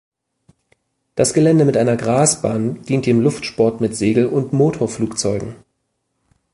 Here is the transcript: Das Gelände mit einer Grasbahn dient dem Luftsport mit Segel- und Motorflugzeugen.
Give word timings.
Das 1.13 1.31
Gelände 1.31 1.63
mit 1.63 1.77
einer 1.77 1.95
Grasbahn 1.95 2.81
dient 2.85 3.05
dem 3.05 3.21
Luftsport 3.21 3.81
mit 3.81 3.95
Segel- 3.95 4.25
und 4.25 4.51
Motorflugzeugen. 4.51 5.53